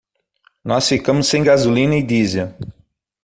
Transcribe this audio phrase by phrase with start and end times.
[0.65, 2.57] Nós ficamos sem gasolina e diesel.